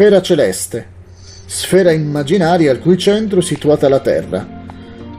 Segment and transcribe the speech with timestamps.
[0.00, 0.86] sfera celeste,
[1.44, 4.64] sfera immaginaria al cui centro è situata la Terra.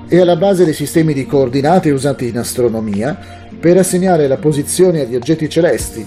[0.08, 3.16] È alla base dei sistemi di coordinate usati in astronomia
[3.60, 6.04] per assegnare la posizione agli oggetti celesti,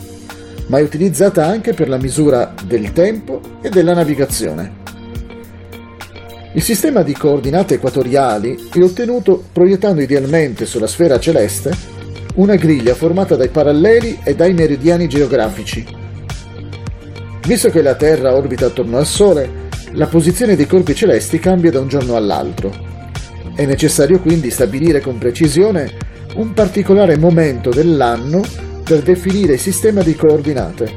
[0.66, 4.72] ma è utilizzata anche per la misura del tempo e della navigazione.
[6.54, 11.70] Il sistema di coordinate equatoriali è ottenuto proiettando idealmente sulla sfera celeste
[12.34, 16.02] una griglia formata dai paralleli e dai meridiani geografici.
[17.46, 21.78] Visto che la Terra orbita attorno al Sole, la posizione dei corpi celesti cambia da
[21.78, 22.72] un giorno all'altro.
[23.54, 25.92] È necessario quindi stabilire con precisione
[26.36, 28.42] un particolare momento dell'anno
[28.82, 30.90] per definire il sistema di coordinate.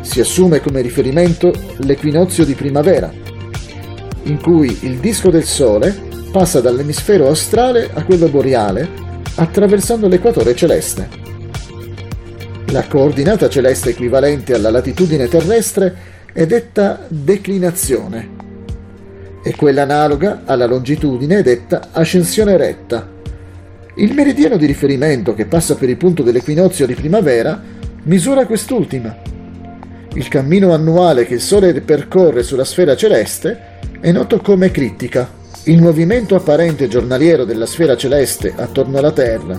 [0.00, 3.12] Si assume come riferimento l'equinozio di primavera,
[4.22, 8.88] in cui il disco del Sole passa dall'emisfero australe a quello boreale
[9.34, 11.25] attraversando l'equatore celeste.
[12.76, 15.94] La coordinata celeste equivalente alla latitudine terrestre
[16.30, 18.28] è detta declinazione
[19.42, 23.08] e quella analoga alla longitudine è detta ascensione retta.
[23.94, 27.58] Il meridiano di riferimento che passa per il punto dell'equinozio di primavera
[28.02, 29.16] misura quest'ultima.
[30.12, 33.58] Il cammino annuale che il Sole percorre sulla sfera celeste
[34.00, 35.26] è noto come eclittica,
[35.64, 39.58] il movimento apparente giornaliero della sfera celeste attorno alla Terra,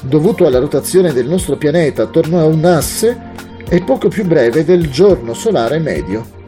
[0.00, 3.28] dovuto alla rotazione del nostro pianeta attorno a un asse,
[3.68, 6.38] è poco più breve del giorno solare medio.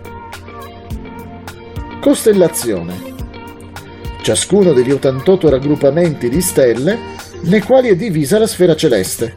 [2.00, 3.10] Costellazione.
[4.22, 6.98] Ciascuno degli 88 raggruppamenti di stelle
[7.42, 9.36] nei quali è divisa la sfera celeste.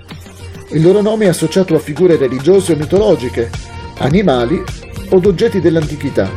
[0.69, 3.49] Il loro nome è associato a figure religiose o mitologiche,
[3.97, 4.63] animali
[5.09, 6.29] o oggetti dell'antichità.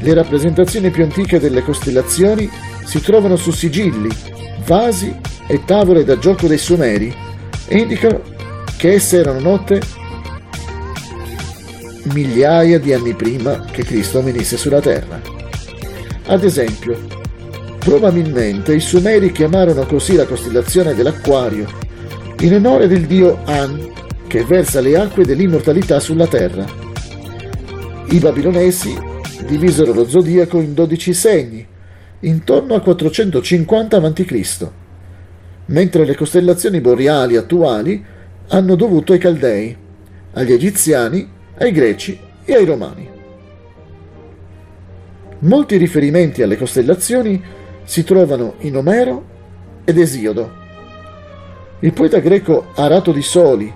[0.00, 2.50] Le rappresentazioni più antiche delle costellazioni
[2.84, 4.08] si trovano su sigilli,
[4.66, 7.14] vasi e tavole da gioco dei Sumeri
[7.68, 8.22] indicano
[8.78, 9.82] che esse erano note
[12.04, 15.20] migliaia di anni prima che Cristo venisse sulla terra.
[16.24, 16.98] Ad esempio,
[17.80, 21.66] probabilmente i Sumeri chiamarono così la costellazione dell'Acquario
[22.40, 23.92] in onore del dio An
[24.26, 26.64] che versa le acque dell'immortalità sulla terra.
[28.06, 28.98] I babilonesi
[29.46, 31.66] divisero lo zodiaco in 12 segni,
[32.20, 34.80] intorno al 450 a.C.,
[35.72, 38.02] mentre le costellazioni boreali attuali
[38.48, 39.76] hanno dovuto ai Caldei,
[40.32, 41.28] agli Egiziani,
[41.58, 43.08] ai Greci e ai Romani.
[45.40, 47.42] Molti riferimenti alle costellazioni
[47.84, 49.24] si trovano in Omero
[49.84, 50.60] ed Esiodo.
[51.80, 53.72] Il poeta greco Arato di Soli,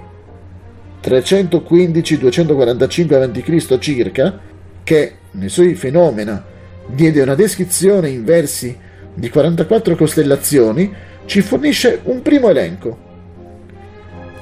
[1.02, 3.78] 315-245 a.C.
[3.78, 4.38] circa,
[4.84, 6.44] che nei suoi fenomena
[6.86, 8.78] diede una descrizione in versi
[9.14, 13.04] di 44 costellazioni, ci fornisce un primo elenco.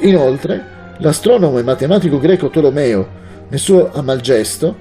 [0.00, 0.65] Inoltre,
[0.99, 4.77] l'astronomo e matematico greco Tolomeo, nel suo Amalgesto,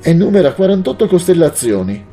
[0.00, 2.04] enumera 48 costellazioni,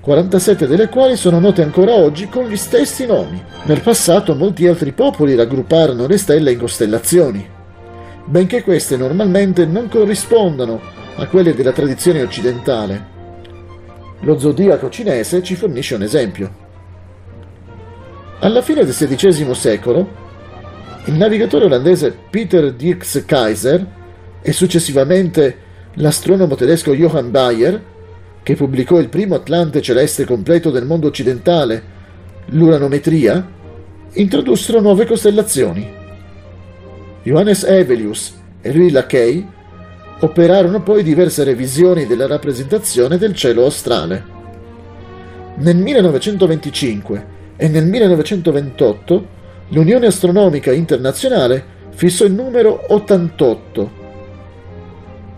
[0.00, 3.42] 47 delle quali sono note ancora oggi con gli stessi nomi.
[3.64, 7.46] Nel passato molti altri popoli raggrupparono le stelle in costellazioni,
[8.24, 10.80] benché queste normalmente non corrispondano
[11.16, 13.18] a quelle della tradizione occidentale.
[14.20, 16.59] Lo zodiaco cinese ci fornisce un esempio.
[18.42, 20.08] Alla fine del XVI secolo,
[21.04, 23.86] il navigatore olandese Peter Dirks Kaiser
[24.40, 25.58] e successivamente
[25.96, 27.82] l'astronomo tedesco Johann Bayer,
[28.42, 31.82] che pubblicò il primo Atlante celeste completo del mondo occidentale,
[32.46, 33.46] l'uranometria,
[34.14, 35.86] introdussero nuove costellazioni.
[37.22, 39.46] Johannes Evelius e Louis Lackey
[40.20, 44.24] operarono poi diverse revisioni della rappresentazione del cielo australe.
[45.56, 49.26] Nel 1925 e nel 1928
[49.68, 53.90] l'Unione Astronomica Internazionale fissò il numero 88,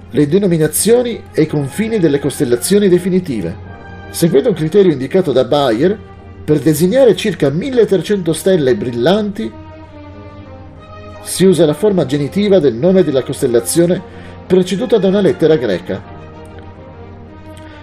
[0.09, 3.71] le denominazioni e i confini delle costellazioni definitive.
[4.11, 5.99] Seguendo un criterio indicato da Bayer,
[6.45, 9.53] per designare circa 1300 stelle brillanti
[11.23, 14.01] si usa la forma genitiva del nome della costellazione
[14.47, 16.01] preceduta da una lettera greca.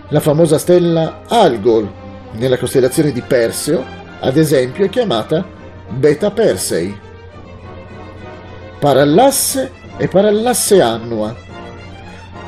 [0.07, 1.91] La famosa stella Algol,
[2.37, 5.45] nella costellazione di Perseo, ad esempio, è chiamata
[5.89, 6.97] Beta Persei.
[8.79, 11.35] Parallasse e parallasse annua,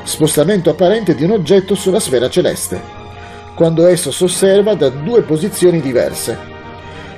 [0.04, 2.80] spostamento apparente di un oggetto sulla sfera celeste,
[3.54, 6.50] quando esso si osserva da due posizioni diverse.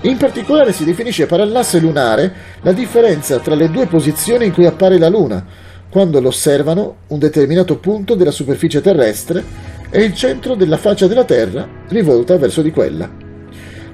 [0.03, 4.99] In particolare si definisce parallasse lunare la differenza tra le due posizioni in cui appare
[4.99, 5.45] la Luna,
[5.89, 9.45] quando lo osservano un determinato punto della superficie terrestre
[9.91, 13.24] e il centro della faccia della Terra rivolta verso di quella.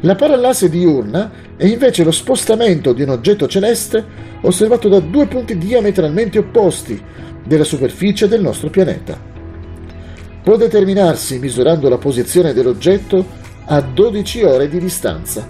[0.02, 4.02] La parallasse diurna è invece lo spostamento di un oggetto celeste
[4.42, 7.00] osservato da due punti diametralmente opposti
[7.44, 9.28] della superficie del nostro pianeta.
[10.42, 13.24] può determinarsi misurando la posizione dell'oggetto
[13.66, 15.46] a 12 ore di distanza,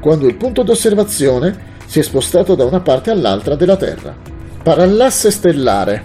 [0.00, 4.16] quando il punto d'osservazione si è spostato da una parte all'altra della Terra.
[4.62, 6.04] Parallasse stellare.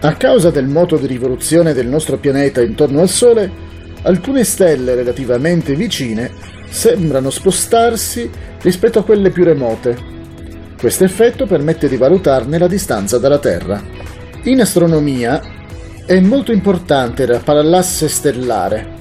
[0.00, 3.50] A causa del moto di rivoluzione del nostro pianeta intorno al Sole,
[4.02, 6.30] alcune stelle relativamente vicine
[6.68, 8.30] sembrano spostarsi
[8.62, 10.10] rispetto a quelle più remote.
[10.78, 13.82] Questo effetto permette di valutarne la distanza dalla Terra.
[14.44, 15.40] In astronomia
[16.04, 19.00] è molto importante la parallasse stellare.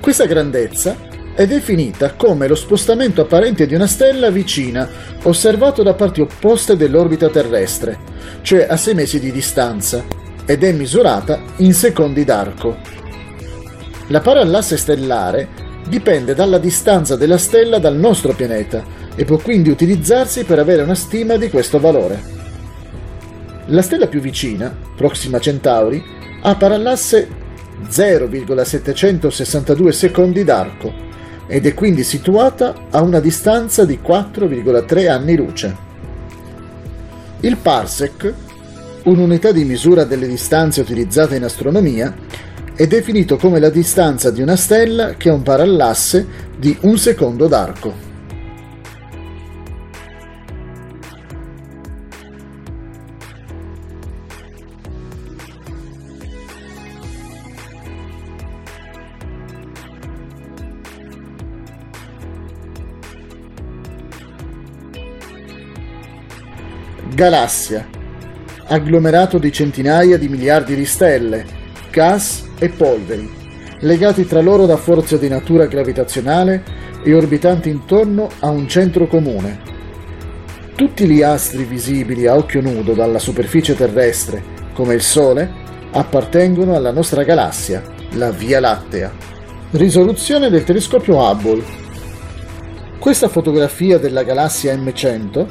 [0.00, 0.96] Questa grandezza
[1.34, 4.88] è definita come lo spostamento apparente di una stella vicina,
[5.24, 7.98] osservato da parti opposte dell'orbita terrestre,
[8.40, 10.02] cioè a 6 mesi di distanza,
[10.46, 12.95] ed è misurata in secondi d'arco.
[14.08, 15.48] La parallasse stellare
[15.88, 18.84] dipende dalla distanza della stella dal nostro pianeta
[19.16, 22.34] e può quindi utilizzarsi per avere una stima di questo valore.
[23.66, 26.00] La stella più vicina, Proxima Centauri,
[26.42, 27.26] ha parallasse
[27.88, 30.94] 0,762 secondi d'arco
[31.48, 35.76] ed è quindi situata a una distanza di 4,3 anni luce.
[37.40, 38.32] Il parsec,
[39.04, 42.14] un'unità di misura delle distanze utilizzate in astronomia,
[42.76, 46.26] è definito come la distanza di una stella che ha un parallasse
[46.58, 48.04] di un secondo d'arco.
[67.14, 67.88] Galassia,
[68.66, 71.46] agglomerato di centinaia di miliardi di stelle,
[71.90, 73.30] gas e polveri,
[73.80, 76.62] legati tra loro da forze di natura gravitazionale
[77.02, 79.60] e orbitanti intorno a un centro comune.
[80.74, 84.42] Tutti gli astri visibili a occhio nudo dalla superficie terrestre,
[84.74, 85.50] come il Sole,
[85.92, 87.82] appartengono alla nostra galassia,
[88.12, 89.10] la Via Lattea.
[89.70, 91.62] Risoluzione del telescopio Hubble.
[92.98, 95.46] Questa fotografia della galassia M100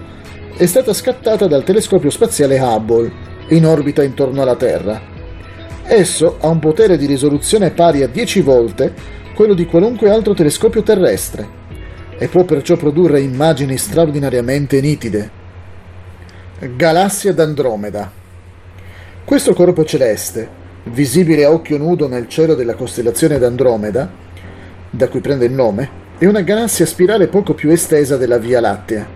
[0.57, 3.11] è stata scattata dal telescopio spaziale Hubble,
[3.49, 5.14] in orbita intorno alla Terra.
[5.87, 8.93] Esso ha un potere di risoluzione pari a 10 volte
[9.35, 11.63] quello di qualunque altro telescopio terrestre
[12.17, 15.29] e può perciò produrre immagini straordinariamente nitide.
[16.75, 18.11] Galassia d'Andromeda.
[19.23, 20.49] Questo corpo celeste,
[20.85, 24.09] visibile a occhio nudo nel cielo della costellazione d'Andromeda,
[24.89, 29.07] da cui prende il nome, è una galassia spirale poco più estesa della Via Lattea.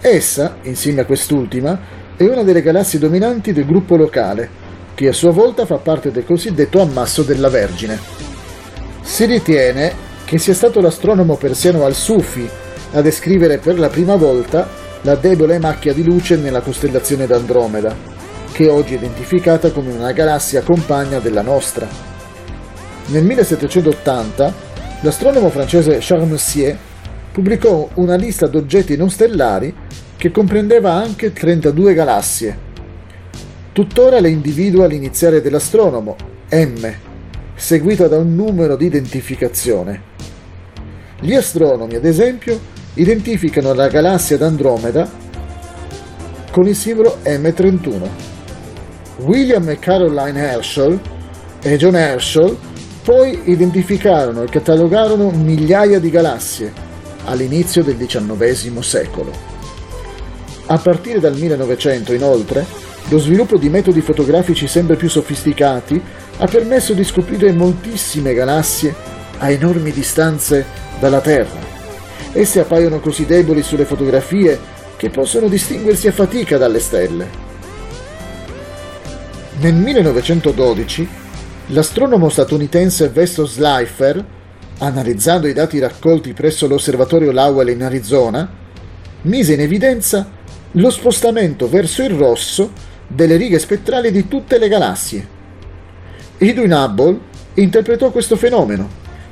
[0.00, 1.78] Essa, insieme a quest'ultima,
[2.16, 4.68] è una delle galassie dominanti del gruppo locale,
[5.00, 7.98] che a sua volta fa parte del cosiddetto ammasso della Vergine.
[9.00, 9.94] Si ritiene
[10.26, 12.46] che sia stato l'astronomo persiano Al-Sufi
[12.92, 14.68] a descrivere per la prima volta
[15.00, 17.96] la debole macchia di luce nella costellazione d'Andromeda,
[18.52, 21.88] che oggi è identificata come una galassia compagna della nostra.
[23.06, 24.54] Nel 1780
[25.00, 26.76] l'astronomo francese Charles Messier
[27.32, 29.74] pubblicò una lista d'oggetti non stellari
[30.18, 32.68] che comprendeva anche 32 galassie.
[33.80, 36.14] Tuttora le individua l'iniziale dell'astronomo,
[36.50, 36.86] M,
[37.54, 40.02] seguita da un numero di identificazione.
[41.18, 42.60] Gli astronomi, ad esempio,
[42.92, 45.10] identificano la galassia d'Andromeda
[46.50, 48.08] con il simbolo M31.
[49.20, 51.00] William e Caroline Herschel
[51.62, 52.54] e John Herschel
[53.02, 56.70] poi identificarono e catalogarono migliaia di galassie,
[57.24, 59.32] all'inizio del XIX secolo.
[60.66, 66.00] A partire dal 1900, inoltre, lo sviluppo di metodi fotografici sempre più sofisticati
[66.38, 68.94] ha permesso di scoprire moltissime galassie
[69.38, 70.64] a enormi distanze
[71.00, 71.58] dalla Terra.
[72.32, 74.58] Esse appaiono così deboli sulle fotografie
[74.96, 77.28] che possono distinguersi a fatica dalle stelle.
[79.60, 81.08] Nel 1912
[81.68, 84.24] l'astronomo statunitense Vesto Slipher
[84.80, 88.48] analizzando i dati raccolti presso l'osservatorio Lowell in Arizona,
[89.22, 90.28] mise in evidenza
[90.72, 92.72] lo spostamento verso il rosso
[93.12, 95.38] delle righe spettrali di tutte le galassie.
[96.38, 97.18] Edwin Hubble
[97.54, 98.88] interpretò questo fenomeno,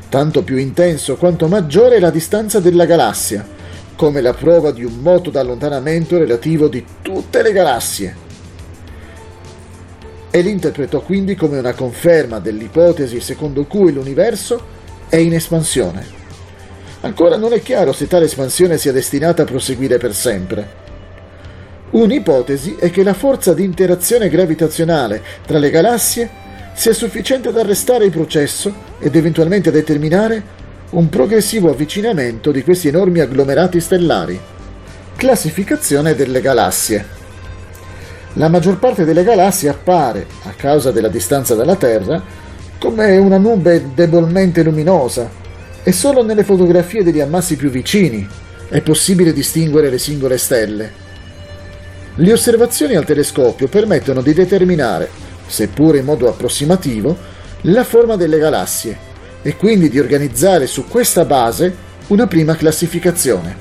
[0.08, 3.46] tanto più intenso quanto maggiore la distanza della galassia,
[3.94, 8.26] come la prova di un moto d'allontanamento relativo di tutte le galassie.
[10.30, 14.76] E l'interpretò quindi come una conferma dell'ipotesi secondo cui l'universo
[15.08, 16.16] è in espansione.
[17.02, 20.86] Ancora non è chiaro se tale espansione sia destinata a proseguire per sempre.
[21.90, 26.28] Un'ipotesi è che la forza di interazione gravitazionale tra le galassie
[26.74, 30.56] sia sufficiente ad arrestare il processo ed eventualmente a determinare
[30.90, 34.38] un progressivo avvicinamento di questi enormi agglomerati stellari.
[35.16, 37.16] Classificazione delle galassie.
[38.34, 42.22] La maggior parte delle galassie appare, a causa della distanza dalla Terra,
[42.78, 45.28] come una nube debolmente luminosa
[45.82, 48.28] e solo nelle fotografie degli ammassi più vicini
[48.68, 51.07] è possibile distinguere le singole stelle.
[52.20, 55.08] Le osservazioni al telescopio permettono di determinare,
[55.46, 57.16] seppure in modo approssimativo,
[57.62, 58.98] la forma delle galassie
[59.40, 61.72] e quindi di organizzare su questa base
[62.08, 63.56] una prima classificazione.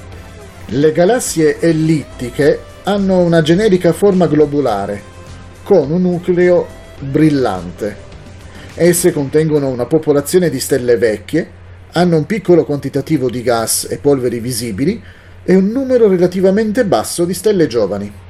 [0.70, 5.04] Le galassie ellittiche hanno una generica forma globulare,
[5.62, 6.66] con un nucleo
[6.98, 7.96] brillante.
[8.74, 11.48] Esse contengono una popolazione di stelle vecchie,
[11.92, 15.00] hanno un piccolo quantitativo di gas e polveri visibili
[15.44, 18.26] e un numero relativamente basso di stelle giovani.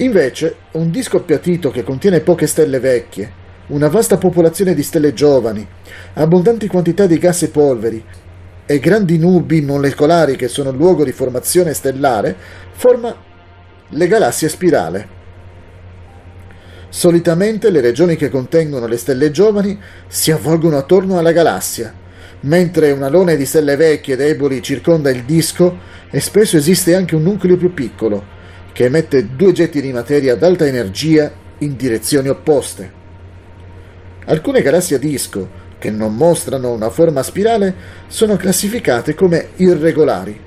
[0.00, 5.66] Invece, un disco appiattito che contiene poche stelle vecchie, una vasta popolazione di stelle giovani,
[6.14, 8.04] abbondanti quantità di gas e polveri
[8.64, 12.36] e grandi nubi molecolari che sono luogo di formazione stellare,
[12.70, 13.12] forma
[13.88, 15.16] le galassie spirale.
[16.88, 19.76] Solitamente le regioni che contengono le stelle giovani
[20.06, 21.92] si avvolgono attorno alla galassia,
[22.42, 25.76] mentre un alone di stelle vecchie e deboli circonda il disco
[26.08, 28.36] e spesso esiste anche un nucleo più piccolo,
[28.78, 32.92] che emette due getti di materia ad alta energia in direzioni opposte.
[34.26, 35.48] Alcune galassie a disco,
[35.80, 37.74] che non mostrano una forma spirale,
[38.06, 40.38] sono classificate come irregolari.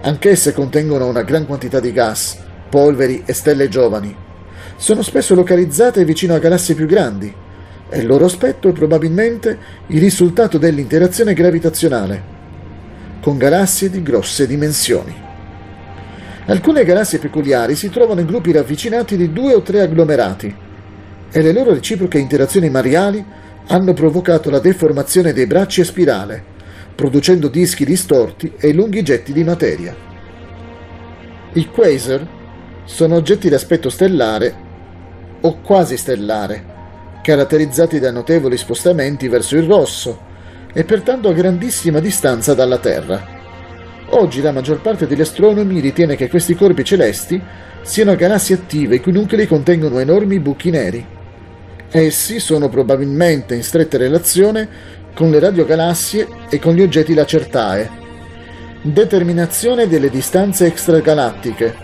[0.00, 2.36] Anch'esse contengono una gran quantità di gas,
[2.68, 4.12] polveri e stelle giovani.
[4.74, 7.32] Sono spesso localizzate vicino a galassie più grandi
[7.88, 12.40] e il loro aspetto è probabilmente il risultato dell'interazione gravitazionale
[13.22, 15.21] con galassie di grosse dimensioni.
[16.46, 20.52] Alcune galassie peculiari si trovano in gruppi ravvicinati di due o tre agglomerati
[21.30, 23.24] e le loro reciproche interazioni mariali
[23.68, 26.42] hanno provocato la deformazione dei bracci a spirale,
[26.96, 29.94] producendo dischi distorti e lunghi getti di materia.
[31.52, 32.26] I quasar
[32.84, 34.54] sono oggetti d'aspetto stellare
[35.42, 36.64] o quasi stellare,
[37.22, 40.30] caratterizzati da notevoli spostamenti verso il rosso
[40.72, 43.41] e pertanto a grandissima distanza dalla Terra.
[44.14, 47.40] Oggi la maggior parte degli astronomi ritiene che questi corpi celesti
[47.80, 51.04] siano galassie attive i cui nuclei contengono enormi buchi neri.
[51.90, 54.68] Essi sono probabilmente in stretta relazione
[55.14, 57.90] con le radiogalassie e con gli oggetti lacertae.
[58.82, 61.74] Determinazione delle distanze extragalattiche.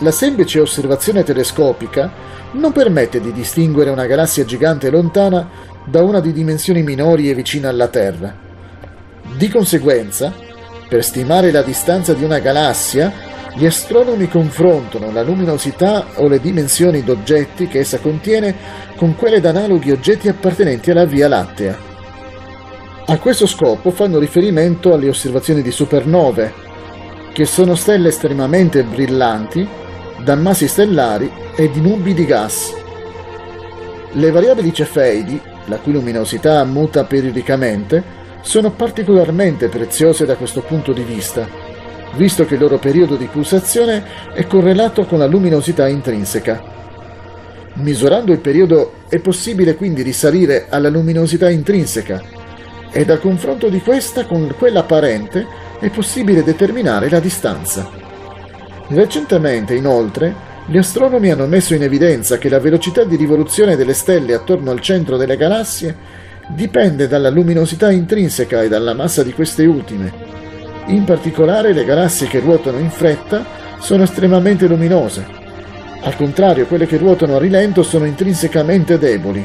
[0.00, 2.12] La semplice osservazione telescopica
[2.52, 5.48] non permette di distinguere una galassia gigante lontana
[5.86, 8.44] da una di dimensioni minori e vicina alla Terra.
[9.36, 10.44] Di conseguenza,
[10.88, 13.12] per stimare la distanza di una galassia,
[13.54, 18.54] gli astronomi confrontano la luminosità o le dimensioni d'oggetti che essa contiene
[18.96, 21.78] con quelle d'analoghi oggetti appartenenti alla Via Lattea.
[23.06, 26.52] A questo scopo fanno riferimento alle osservazioni di supernove,
[27.32, 29.66] che sono stelle estremamente brillanti,
[30.22, 32.74] da massi stellari e di nubi di gas.
[34.12, 38.15] Le variabili cefeidi, la cui luminosità muta periodicamente,
[38.46, 41.48] sono particolarmente preziose da questo punto di vista,
[42.14, 46.62] visto che il loro periodo di pulsazione è correlato con la luminosità intrinseca.
[47.74, 52.22] Misurando il periodo è possibile quindi risalire alla luminosità intrinseca
[52.92, 55.44] e dal confronto di questa con quella apparente
[55.80, 57.90] è possibile determinare la distanza.
[58.86, 60.32] Recentemente, inoltre,
[60.66, 64.80] gli astronomi hanno messo in evidenza che la velocità di rivoluzione delle stelle attorno al
[64.80, 70.12] centro delle galassie dipende dalla luminosità intrinseca e dalla massa di queste ultime.
[70.86, 73.44] In particolare le galassie che ruotano in fretta
[73.80, 75.26] sono estremamente luminose.
[76.02, 79.44] Al contrario, quelle che ruotano a rilento sono intrinsecamente deboli.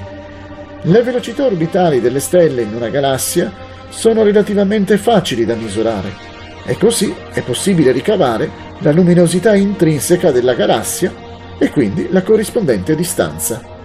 [0.83, 3.51] Le velocità orbitali delle stelle in una galassia
[3.89, 6.29] sono relativamente facili da misurare
[6.65, 11.11] e così è possibile ricavare la luminosità intrinseca della galassia
[11.57, 13.80] e quindi la corrispondente distanza.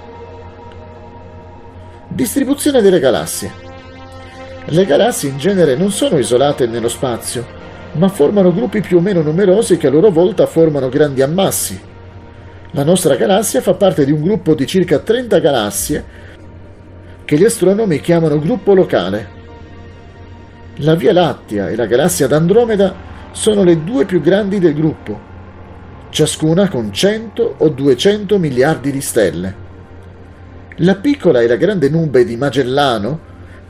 [2.16, 3.52] Distribuzione delle galassie.
[4.64, 7.44] Le galassie in genere non sono isolate nello spazio,
[7.92, 11.78] ma formano gruppi più o meno numerosi che a loro volta formano grandi ammassi.
[12.70, 16.04] La nostra galassia fa parte di un gruppo di circa 30 galassie
[17.26, 19.28] che gli astronomi chiamano gruppo locale.
[20.76, 22.94] La Via Lattea e la galassia d'Andromeda
[23.32, 25.20] sono le due più grandi del gruppo,
[26.08, 29.65] ciascuna con 100 o 200 miliardi di stelle.
[30.80, 33.18] La piccola e la grande nube di Magellano,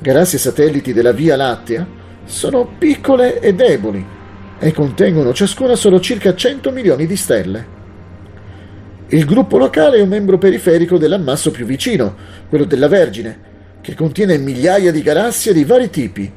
[0.01, 1.87] galassie satelliti della Via Lattea,
[2.25, 4.05] sono piccole e deboli
[4.59, 7.75] e contengono ciascuna solo circa 100 milioni di stelle.
[9.07, 12.17] Il gruppo locale è un membro periferico dell'ammasso più vicino,
[12.49, 13.39] quello della Vergine,
[13.81, 16.33] che contiene migliaia di galassie di vari tipi,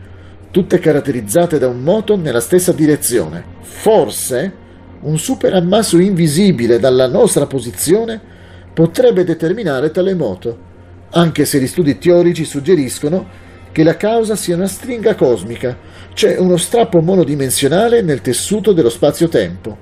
[0.52, 3.44] tutte caratterizzate da un moto nella stessa direzione.
[3.62, 4.54] Forse
[5.00, 8.38] un superammasso invisibile dalla nostra posizione
[8.80, 10.58] potrebbe determinare tale moto,
[11.10, 13.28] anche se gli studi teorici suggeriscono
[13.74, 15.78] che la causa sia una stringa cosmica,
[16.14, 19.78] cioè uno strappo monodimensionale nel tessuto dello spazio-tempo.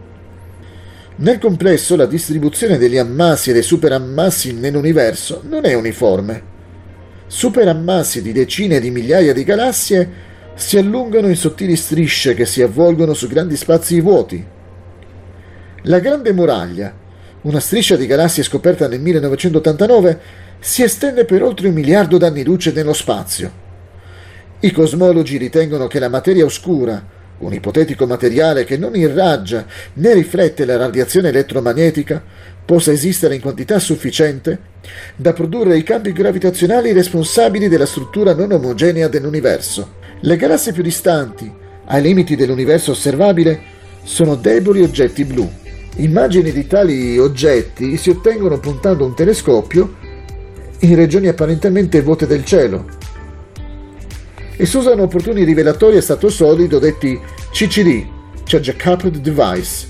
[1.18, 6.42] Nel complesso la distribuzione degli ammassi e dei superammassi nell'universo non è uniforme.
[7.28, 10.10] Superammassi di decine di migliaia di galassie
[10.56, 14.44] si allungano in sottili strisce che si avvolgono su grandi spazi vuoti.
[15.84, 17.06] La Grande Muraglia,
[17.42, 20.20] una striscia di galassie scoperta nel 1989,
[20.60, 23.66] si estende per oltre un miliardo d'anni luce nello spazio.
[24.60, 30.66] I cosmologi ritengono che la materia oscura, un ipotetico materiale che non irraggia né riflette
[30.66, 32.24] la radiazione elettromagnetica,
[32.66, 34.60] possa esistere in quantità sufficiente
[35.16, 39.96] da produrre i campi gravitazionali responsabili della struttura non omogenea dell'universo.
[40.22, 41.50] Le galassie più distanti,
[41.86, 43.62] ai limiti dell'universo osservabile,
[44.04, 45.50] sono deboli oggetti blu.
[46.00, 49.96] Immagini di tali oggetti si ottengono puntando un telescopio
[50.82, 52.86] in regioni apparentemente vuote del cielo,
[54.56, 57.20] e si usano opportuni rivelatori a stato solido detti
[57.52, 58.06] CCD,
[58.44, 59.88] Charge Coupled Device,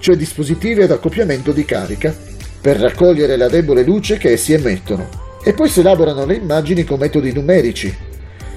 [0.00, 2.12] cioè dispositivi ad accoppiamento di carica,
[2.60, 5.08] per raccogliere la debole luce che essi emettono.
[5.44, 7.94] E poi si elaborano le immagini con metodi numerici.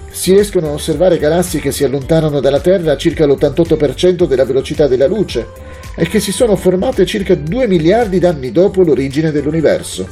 [0.10, 4.88] Si riescono a osservare galassie che si allontanano dalla Terra a circa l'88% della velocità
[4.88, 5.67] della luce
[6.00, 10.08] e che si sono formate circa 2 miliardi d'anni dopo l'origine dell'universo.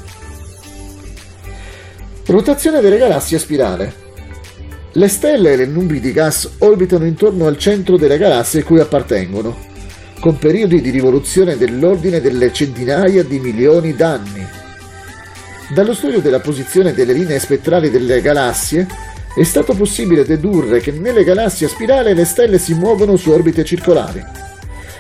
[2.26, 3.94] Rotazione delle galassie a spirale.
[4.94, 9.56] Le stelle e le nubi di gas orbitano intorno al centro delle galassie cui appartengono,
[10.20, 14.44] con periodi di rivoluzione dell'ordine delle centinaia di milioni d'anni.
[15.72, 18.88] Dallo studio della posizione delle linee spettrali delle galassie
[19.36, 23.64] è stato possibile dedurre che nelle galassie a spirale le stelle si muovono su orbite
[23.64, 24.45] circolari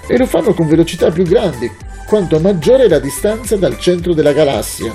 [0.08, 1.72] e lo fanno con velocità più grandi
[2.06, 4.94] quanto maggiore è la distanza dal centro della galassia.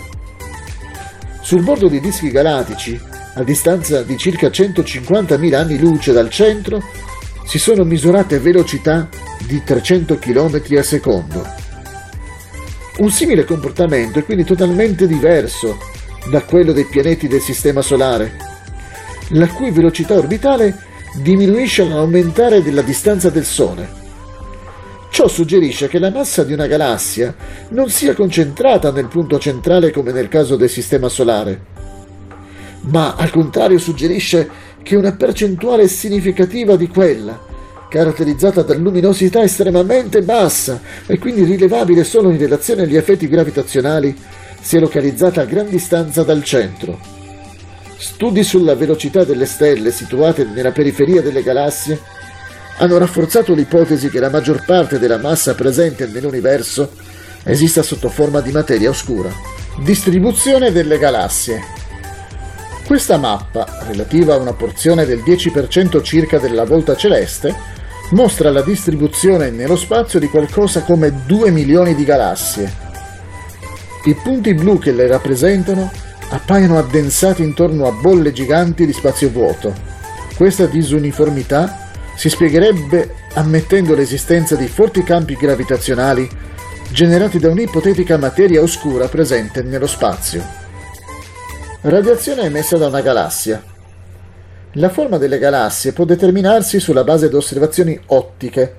[1.40, 2.98] Sul bordo di dischi galattici
[3.34, 6.82] a distanza di circa 150.000 anni luce dal centro,
[7.44, 9.08] si sono misurate velocità
[9.46, 11.46] di 300 km al secondo.
[12.98, 15.78] Un simile comportamento è quindi totalmente diverso
[16.30, 18.36] da quello dei pianeti del Sistema Solare,
[19.30, 20.76] la cui velocità orbitale
[21.22, 23.99] diminuisce all'aumentare della distanza del Sole.
[25.10, 27.34] Ciò suggerisce che la massa di una galassia
[27.70, 31.60] non sia concentrata nel punto centrale come nel caso del Sistema Solare,
[32.82, 34.48] ma al contrario suggerisce
[34.82, 37.38] che una percentuale significativa di quella,
[37.88, 44.16] caratterizzata da luminosità estremamente bassa e quindi rilevabile solo in relazione agli effetti gravitazionali,
[44.60, 46.98] sia localizzata a gran distanza dal centro.
[47.98, 52.00] Studi sulla velocità delle stelle situate nella periferia delle galassie
[52.80, 56.92] hanno rafforzato l'ipotesi che la maggior parte della massa presente nell'universo
[57.44, 59.30] esista sotto forma di materia oscura.
[59.78, 61.78] Distribuzione delle galassie
[62.90, 67.54] questa mappa, relativa a una porzione del 10% circa della volta celeste,
[68.10, 72.68] mostra la distribuzione nello spazio di qualcosa come 2 milioni di galassie.
[74.06, 75.88] I punti blu che le rappresentano
[76.30, 79.72] appaiono addensati intorno a bolle giganti di spazio vuoto.
[80.34, 81.79] Questa disuniformità
[82.20, 86.28] si spiegherebbe ammettendo l'esistenza di forti campi gravitazionali
[86.92, 90.44] generati da un'ipotetica materia oscura presente nello spazio.
[91.80, 93.64] Radiazione emessa da una galassia.
[94.72, 98.74] La forma delle galassie può determinarsi sulla base di osservazioni ottiche,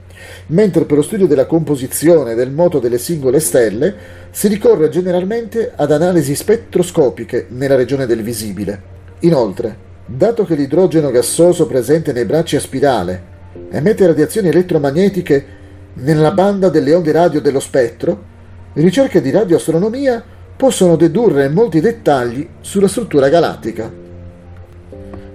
[0.50, 3.96] mentre per lo studio della composizione e del moto delle singole stelle
[4.30, 8.82] si ricorre generalmente ad analisi spettroscopiche nella regione del visibile.
[9.22, 9.76] Inoltre,
[10.06, 13.31] dato che l'idrogeno gassoso presente nei bracci a spirale
[13.70, 15.46] emette radiazioni elettromagnetiche
[15.94, 18.30] nella banda delle onde radio dello spettro,
[18.74, 20.24] ricerche di radioastronomia
[20.56, 23.92] possono dedurre molti dettagli sulla struttura galattica.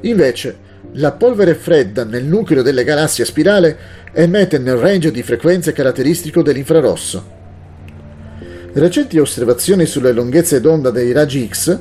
[0.01, 0.57] Invece,
[0.93, 3.77] la polvere fredda nel nucleo delle galassie a spirale
[4.13, 7.35] emette nel range di frequenze caratteristico dell'infrarosso.
[8.73, 11.79] Recenti osservazioni sulle lunghezze d'onda dei raggi X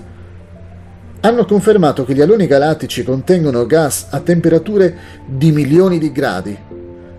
[1.25, 6.55] hanno confermato che gli aloni galattici contengono gas a temperature di milioni di gradi.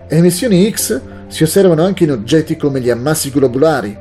[0.07, 3.97] Emissioni X si osservano anche in oggetti come gli ammassi globulari,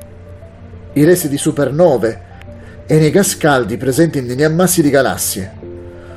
[0.93, 2.21] i resti di supernove
[2.87, 5.53] e nei gas caldi presenti negli ammassi di galassie.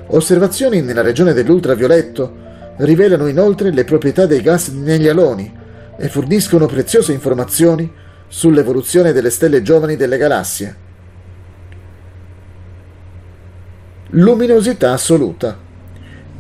[0.06, 2.48] Osservazioni nella regione dell'ultravioletto
[2.78, 5.52] rivelano inoltre le proprietà dei gas negli aloni
[5.98, 7.92] e forniscono preziose informazioni
[8.28, 10.89] sull'evoluzione delle stelle giovani delle galassie.
[14.14, 15.56] Luminosità assoluta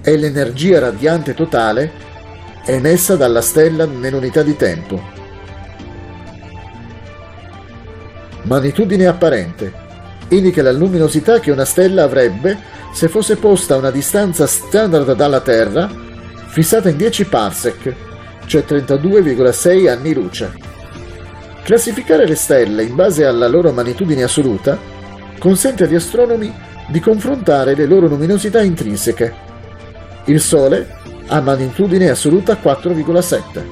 [0.01, 1.91] è l'energia radiante totale
[2.65, 4.99] emessa dalla stella nell'unità di tempo.
[8.41, 9.71] Magnitudine apparente.
[10.29, 12.57] Indica la luminosità che una stella avrebbe
[12.91, 15.87] se fosse posta a una distanza standard dalla Terra
[16.47, 17.93] fissata in 10 parsec,
[18.47, 20.53] cioè 32,6 anni luce.
[21.61, 24.75] Classificare le stelle in base alla loro magnitudine assoluta
[25.37, 29.47] consente agli astronomi di confrontare le loro luminosità intrinseche.
[30.25, 30.97] Il Sole
[31.27, 33.63] ha magnitudine assoluta 4,7.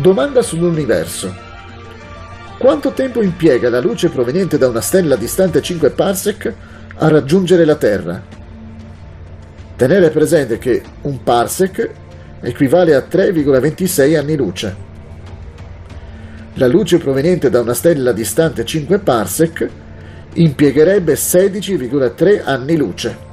[0.00, 1.50] Domanda sull'universo.
[2.56, 6.54] Quanto tempo impiega la luce proveniente da una stella distante 5 parsec
[6.96, 8.22] a raggiungere la Terra?
[9.76, 11.90] Tenere presente che un parsec
[12.40, 14.90] equivale a 3,26 anni luce.
[16.54, 19.68] La luce proveniente da una stella distante 5 parsec
[20.34, 23.31] impiegherebbe 16,3 anni luce.